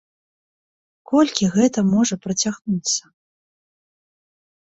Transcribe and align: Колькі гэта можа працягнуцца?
Колькі 1.09 1.49
гэта 1.57 1.79
можа 1.93 2.15
працягнуцца? 2.23 3.03